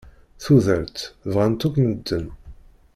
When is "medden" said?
1.85-2.25